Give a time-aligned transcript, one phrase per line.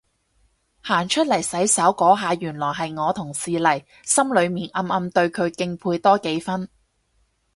[0.81, 6.67] 行出嚟洗手嗰下原來係我同事嚟，心裏面暗暗對佢敬佩多幾分